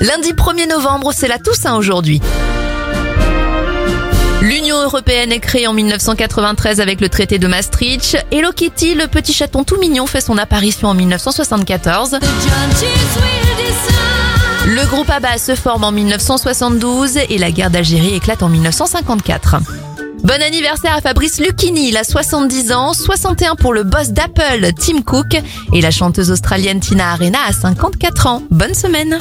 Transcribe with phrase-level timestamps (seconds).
[0.00, 2.22] Lundi 1er novembre, c'est la Toussaint aujourd'hui.
[4.40, 8.16] L'Union européenne est créée en 1993 avec le traité de Maastricht.
[8.30, 12.18] Hello Kitty, le petit chaton tout mignon, fait son apparition en 1974.
[14.66, 19.56] Le groupe ABBA se forme en 1972 et la guerre d'Algérie éclate en 1954.
[20.22, 25.02] Bon anniversaire à Fabrice Lucchini, il a 70 ans, 61 pour le boss d'Apple, Tim
[25.02, 25.38] Cook,
[25.74, 28.42] et la chanteuse australienne Tina Arena a 54 ans.
[28.50, 29.18] Bonne semaine